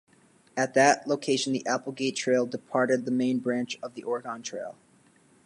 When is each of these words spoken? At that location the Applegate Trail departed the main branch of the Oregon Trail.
At 0.57 0.73
that 0.73 1.07
location 1.07 1.53
the 1.53 1.63
Applegate 1.67 2.15
Trail 2.15 2.47
departed 2.47 3.05
the 3.05 3.11
main 3.11 3.37
branch 3.37 3.77
of 3.83 3.93
the 3.93 4.01
Oregon 4.01 4.41
Trail. 4.41 4.75